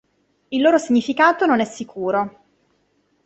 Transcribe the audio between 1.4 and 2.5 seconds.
non è sicuro.